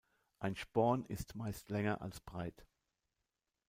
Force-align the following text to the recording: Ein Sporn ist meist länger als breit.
Ein 0.39 0.55
Sporn 0.55 1.05
ist 1.05 1.35
meist 1.35 1.69
länger 1.69 2.01
als 2.01 2.21
breit. 2.21 2.65